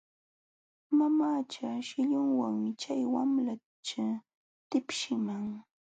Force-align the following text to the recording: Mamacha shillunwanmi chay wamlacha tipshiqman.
Mamacha 0.97 1.69
shillunwanmi 1.87 2.69
chay 2.81 3.01
wamlacha 3.13 4.05
tipshiqman. 4.69 5.45